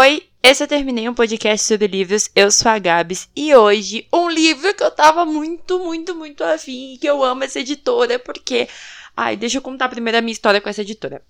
[0.00, 2.30] Oi, esse eu terminei um podcast sobre livros.
[2.32, 6.96] Eu sou a Gabs e hoje um livro que eu tava muito, muito, muito afim,
[7.00, 8.68] que eu amo essa editora, porque.
[9.16, 11.20] Ai, deixa eu contar primeiro a minha história com essa editora.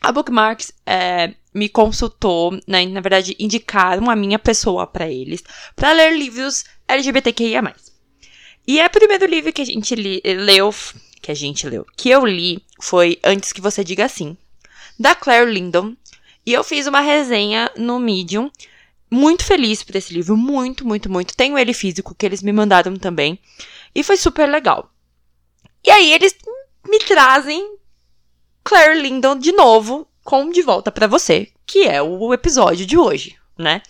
[0.00, 5.44] A Bookmarks é, me consultou, né, na verdade, indicaram a minha pessoa para eles,
[5.76, 7.74] para ler livros LGBTQIA.
[8.66, 10.74] E é o primeiro livro que a gente li, leu,
[11.20, 14.34] que a gente leu, que eu li, foi Antes que Você Diga Sim,
[14.98, 15.94] da Claire Lindon,
[16.48, 18.50] e eu fiz uma resenha no Medium.
[19.10, 21.36] Muito feliz por esse livro, muito, muito, muito.
[21.36, 23.38] Tenho ele físico, que eles me mandaram também.
[23.94, 24.90] E foi super legal.
[25.84, 26.34] E aí eles
[26.88, 27.76] me trazem
[28.64, 33.36] Claire Lindon de novo, com De Volta para Você, que é o episódio de hoje,
[33.58, 33.82] né?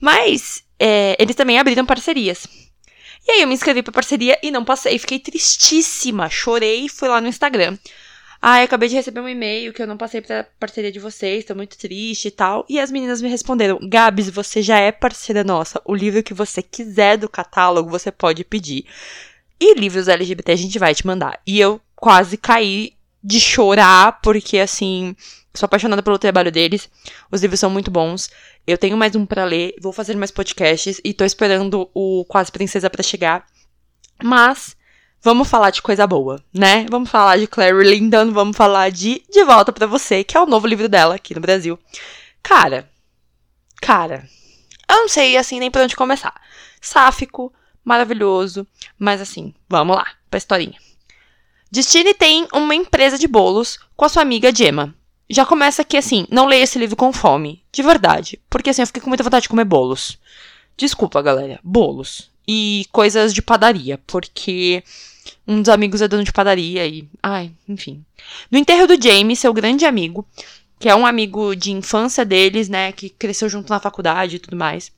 [0.00, 2.46] Mas é, eles também abriram parcerias.
[3.26, 4.98] E aí eu me inscrevi pra parceria e não passei.
[4.98, 6.30] Fiquei tristíssima.
[6.30, 7.76] Chorei, fui lá no Instagram.
[8.40, 11.54] Ah, acabei de receber um e-mail que eu não passei pra parceria de vocês, tô
[11.56, 12.64] muito triste e tal.
[12.68, 15.82] E as meninas me responderam: Gabs, você já é parceira nossa.
[15.84, 18.86] O livro que você quiser do catálogo, você pode pedir.
[19.60, 21.40] E livros LGBT a gente vai te mandar.
[21.44, 25.16] E eu quase caí de chorar, porque assim,
[25.52, 26.88] sou apaixonada pelo trabalho deles.
[27.32, 28.30] Os livros são muito bons.
[28.64, 32.52] Eu tenho mais um para ler, vou fazer mais podcasts e tô esperando o Quase
[32.52, 33.46] Princesa para chegar.
[34.22, 34.76] Mas
[35.22, 36.86] vamos falar de coisa boa, né?
[36.90, 40.46] Vamos falar de Claire Lindon, vamos falar de De Volta para Você, que é o
[40.46, 41.78] novo livro dela aqui no Brasil.
[42.42, 42.88] Cara,
[43.80, 44.28] cara,
[44.88, 46.34] eu não sei assim nem por onde começar.
[46.80, 47.52] Sáfico,
[47.84, 48.66] maravilhoso,
[48.98, 50.78] mas assim, vamos lá, pra historinha.
[51.70, 54.94] Destiny tem uma empresa de bolos com a sua amiga Gemma.
[55.28, 58.86] Já começa aqui assim, não leia esse livro com fome, de verdade, porque assim eu
[58.86, 60.18] fiquei com muita vontade de comer bolos.
[60.74, 64.82] Desculpa, galera, bolos e coisas de padaria, porque
[65.46, 67.06] um dos amigos é dono de padaria e.
[67.22, 68.02] Ai, enfim.
[68.50, 70.26] No enterro do Jamie, seu grande amigo,
[70.78, 74.56] que é um amigo de infância deles, né, que cresceu junto na faculdade e tudo
[74.56, 74.90] mais,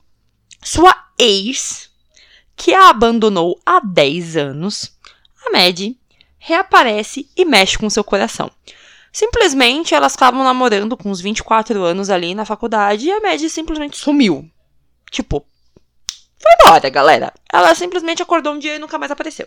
[0.62, 1.90] sua ex,
[2.54, 4.92] que a abandonou há 10 anos,
[5.44, 5.98] a Maddie,
[6.38, 8.50] reaparece e mexe com seu coração.
[9.12, 13.96] Simplesmente elas estavam namorando com uns 24 anos ali na faculdade e a Maddie simplesmente
[13.96, 14.48] sumiu.
[15.10, 15.44] Tipo,
[16.40, 17.32] foi embora, galera.
[17.52, 19.46] Ela simplesmente acordou um dia e nunca mais apareceu.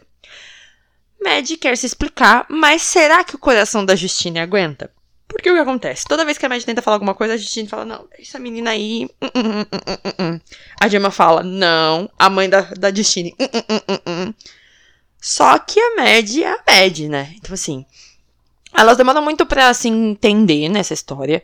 [1.24, 4.92] Mad quer se explicar, mas será que o coração da Justine aguenta?
[5.28, 6.06] Porque o que acontece?
[6.06, 8.70] Toda vez que a Mad tenta falar alguma coisa, a Justine fala, não, essa menina
[8.70, 9.10] aí.
[9.22, 10.42] Uh, uh, uh,
[10.80, 12.10] a Gemma fala, não.
[12.20, 13.36] A mãe da, da Justine.
[15.20, 17.34] Só que a Mad é a Mad, né?
[17.38, 17.86] Então, assim.
[18.76, 21.44] Elas demoram muito pra se assim, entender nessa história.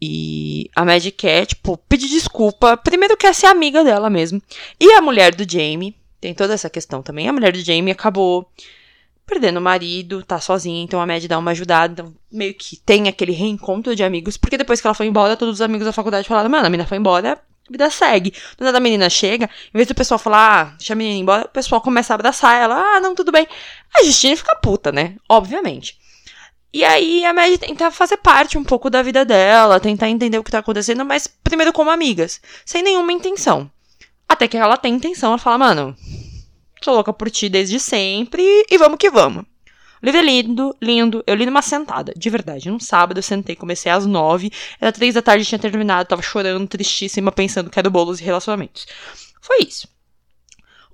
[0.00, 2.76] E a Mad quer, tipo, pedir desculpa.
[2.76, 4.40] Primeiro quer ser amiga dela mesmo.
[4.80, 7.28] E a mulher do Jamie, tem toda essa questão também.
[7.28, 8.50] A mulher do Jamie acabou
[9.26, 11.92] perdendo o marido, tá sozinha, então a Mad dá uma ajudada.
[11.92, 14.36] Então, meio que tem aquele reencontro de amigos.
[14.36, 16.88] Porque depois que ela foi embora, todos os amigos da faculdade falaram: Mano, a menina
[16.88, 18.32] foi embora, a vida segue.
[18.56, 21.48] Quando a menina chega, em vez do pessoal falar, ah, deixa a menina embora, o
[21.48, 22.74] pessoal começa a abraçar ela.
[22.74, 23.46] Ah, não, tudo bem.
[23.94, 25.16] A Justine fica puta, né?
[25.28, 25.98] Obviamente.
[26.72, 30.44] E aí a Mad tenta fazer parte um pouco da vida dela, tentar entender o
[30.44, 33.70] que tá acontecendo, mas primeiro como amigas, sem nenhuma intenção.
[34.28, 35.96] Até que ela tem intenção, ela fala, mano,
[36.82, 39.44] sou louca por ti desde sempre e vamos que vamos.
[40.00, 41.24] O livro é lindo, lindo.
[41.26, 42.70] Eu li numa sentada, de verdade.
[42.70, 46.68] Num sábado eu sentei, comecei às nove, era três da tarde, tinha terminado, tava chorando,
[46.68, 48.86] tristíssima, pensando que era bolos e relacionamentos.
[49.40, 49.88] Foi isso.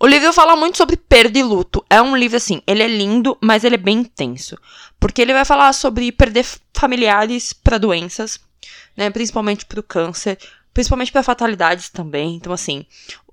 [0.01, 1.85] O livro fala muito sobre perda e luto.
[1.89, 4.59] É um livro assim, ele é lindo, mas ele é bem intenso.
[4.99, 8.41] Porque ele vai falar sobre perder familiares para doenças,
[8.97, 9.09] né?
[9.11, 10.39] Principalmente para o câncer,
[10.73, 12.35] principalmente para fatalidades também.
[12.35, 12.85] Então, assim,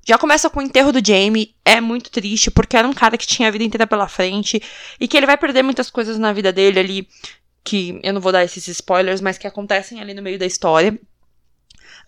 [0.07, 3.27] já começa com o enterro do Jamie, é muito triste, porque era um cara que
[3.27, 4.61] tinha a vida inteira pela frente
[5.00, 7.07] e que ele vai perder muitas coisas na vida dele ali,
[7.63, 11.00] que eu não vou dar esses spoilers, mas que acontecem ali no meio da história.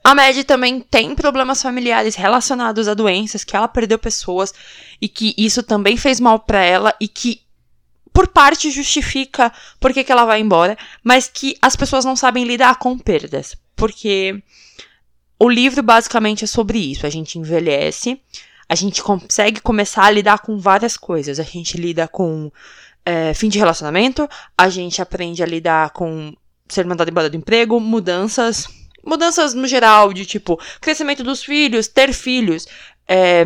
[0.04, 4.54] A Mad também tem problemas familiares relacionados a doenças, que ela perdeu pessoas
[5.02, 7.42] e que isso também fez mal para ela e que
[8.12, 12.78] por parte justifica por que ela vai embora, mas que as pessoas não sabem lidar
[12.78, 14.44] com perdas, porque
[15.40, 17.08] o livro basicamente é sobre isso.
[17.08, 18.22] A gente envelhece,
[18.70, 21.40] a gente consegue começar a lidar com várias coisas.
[21.40, 22.52] A gente lida com
[23.06, 26.34] é, fim de relacionamento, a gente aprende a lidar com
[26.70, 28.68] ser mandado embora do emprego, mudanças
[29.06, 32.68] Mudanças no geral, de tipo, crescimento dos filhos, ter filhos,
[33.08, 33.46] é,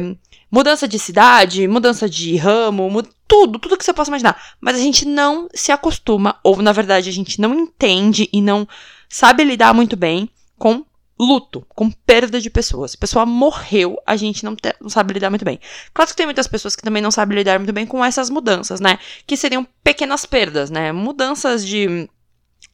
[0.51, 4.41] mudança de cidade, mudança de ramo, tudo, tudo que você possa imaginar.
[4.61, 8.67] Mas a gente não se acostuma, ou na verdade a gente não entende e não
[9.09, 10.85] sabe lidar muito bem com
[11.19, 12.93] luto, com perda de pessoas.
[12.93, 15.59] A pessoa morreu, a gente não, não, sabe lidar muito bem.
[15.93, 18.79] Claro que tem muitas pessoas que também não sabem lidar muito bem com essas mudanças,
[18.79, 18.99] né?
[19.25, 20.91] Que seriam pequenas perdas, né?
[20.91, 22.07] Mudanças de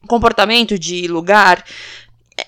[0.06, 1.64] comportamento, de lugar,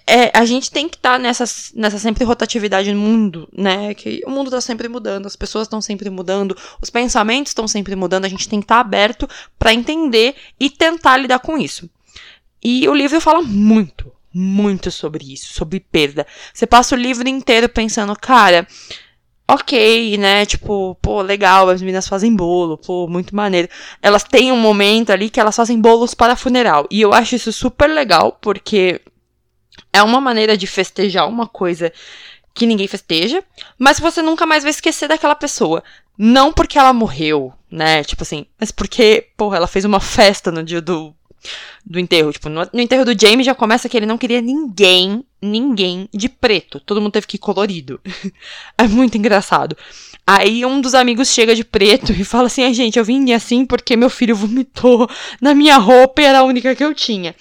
[0.09, 1.45] é, a gente tem que estar tá nessa,
[1.75, 3.93] nessa sempre rotatividade no mundo, né?
[3.93, 7.97] Que o mundo tá sempre mudando, as pessoas estão sempre mudando, os pensamentos estão sempre
[7.97, 11.91] mudando, a gente tem que estar tá aberto para entender e tentar lidar com isso.
[12.63, 16.25] E o livro fala muito, muito sobre isso, sobre perda.
[16.55, 18.65] Você passa o livro inteiro pensando, cara,
[19.49, 20.47] ok, né?
[20.47, 23.69] Tipo, pô, legal, as meninas fazem bolo, pô, muito maneiro.
[24.01, 26.87] Elas têm um momento ali que elas fazem bolos para funeral.
[26.93, 29.01] E eu acho isso super legal, porque
[29.93, 31.93] é uma maneira de festejar uma coisa
[32.55, 33.45] que ninguém festeja,
[33.79, 35.85] mas você nunca mais vai esquecer daquela pessoa.
[36.17, 38.03] Não porque ela morreu, né?
[38.03, 41.15] Tipo assim, mas porque, porra, ela fez uma festa no dia do,
[41.85, 42.33] do enterro.
[42.33, 46.29] Tipo, no, no enterro do James já começa que ele não queria ninguém, ninguém de
[46.29, 46.81] preto.
[46.81, 48.01] Todo mundo teve que ir colorido.
[48.79, 49.77] é muito engraçado.
[50.27, 53.65] Aí um dos amigos chega de preto e fala assim: a gente, eu vim assim
[53.65, 55.09] porque meu filho vomitou
[55.41, 57.35] na minha roupa e era a única que eu tinha.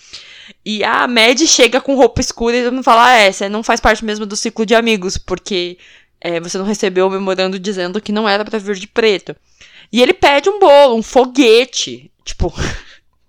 [0.66, 3.80] E a Mad chega com roupa escura e todo fala: ah, é, você não faz
[3.80, 5.78] parte mesmo do ciclo de amigos, porque
[6.22, 9.36] é, você não recebeu o memorando dizendo que não era para vir de preto.
[9.92, 12.12] E ele pede um bolo, um foguete.
[12.24, 12.54] Tipo,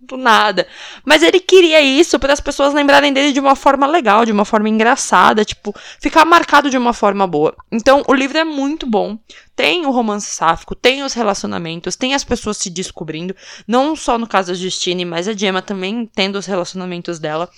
[0.07, 0.67] do nada.
[1.05, 4.45] Mas ele queria isso para as pessoas lembrarem dele de uma forma legal, de uma
[4.45, 7.55] forma engraçada, tipo, ficar marcado de uma forma boa.
[7.71, 9.19] Então, o livro é muito bom.
[9.55, 13.35] Tem o romance sáfico, tem os relacionamentos, tem as pessoas se descobrindo,
[13.67, 17.49] não só no caso da Justine, mas a Gemma também tendo os relacionamentos dela.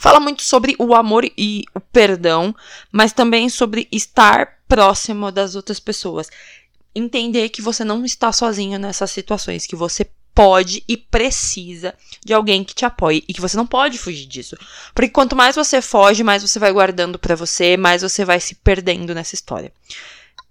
[0.00, 2.54] Fala muito sobre o amor e o perdão,
[2.92, 6.30] mas também sobre estar próximo das outras pessoas
[6.98, 11.92] entender que você não está sozinho nessas situações, que você pode e precisa
[12.24, 14.56] de alguém que te apoie e que você não pode fugir disso.
[14.94, 18.54] Porque quanto mais você foge, mais você vai guardando para você, mais você vai se
[18.54, 19.72] perdendo nessa história.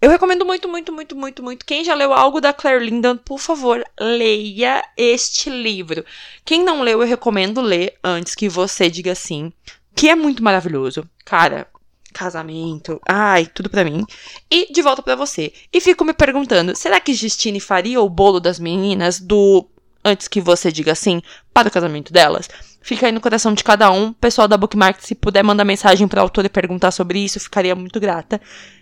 [0.02, 1.66] Eu recomendo muito, muito, muito, muito, muito.
[1.66, 6.04] Quem já leu algo da Claire Lindan, por favor, leia este livro.
[6.44, 9.54] Quem não leu, eu recomendo ler antes que você diga sim,
[9.96, 11.10] que é muito maravilhoso.
[11.24, 11.66] Cara,
[12.14, 14.04] casamento, ai, tudo para mim.
[14.52, 15.54] E de volta para você.
[15.72, 19.66] E fico me perguntando, será que Justine faria o bolo das meninas do
[20.08, 21.22] antes que você diga sim
[21.54, 22.50] para o casamento delas?
[22.82, 24.14] Fica aí no coração de cada um.
[24.14, 27.76] Pessoal da Bookmark, se puder mandar mensagem para a autora e perguntar sobre isso, ficaria
[27.76, 28.42] muito grata.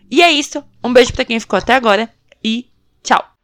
[0.10, 0.64] E é isso.
[0.84, 2.10] Um beijo para quem ficou até agora
[2.44, 2.70] e
[3.04, 3.35] tchau.